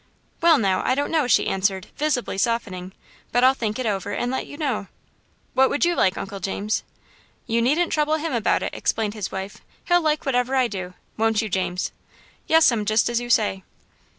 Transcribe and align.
"Well, 0.41 0.57
now, 0.57 0.81
I 0.83 0.95
don't 0.95 1.11
know," 1.11 1.27
she 1.27 1.45
answered, 1.45 1.85
visibly 1.95 2.35
softening, 2.39 2.93
"but 3.31 3.43
I'll 3.43 3.53
think 3.53 3.77
it 3.77 3.85
over, 3.85 4.13
and 4.13 4.31
let 4.31 4.47
you 4.47 4.57
know." 4.57 4.87
"What 5.53 5.69
would 5.69 5.85
you 5.85 5.93
like, 5.95 6.17
Uncle 6.17 6.39
James?" 6.39 6.81
"You 7.45 7.61
needn't 7.61 7.93
trouble 7.93 8.15
him 8.15 8.33
about 8.33 8.63
it," 8.63 8.73
explained 8.73 9.13
his 9.13 9.31
wife. 9.31 9.61
"He'll 9.85 10.01
like 10.01 10.25
whatever 10.25 10.55
I 10.55 10.67
do, 10.67 10.95
won't 11.17 11.43
you, 11.43 11.49
James?" 11.49 11.91
"Yes'm, 12.47 12.83
just 12.83 13.09
as 13.11 13.19
you 13.19 13.29
say." 13.29 13.61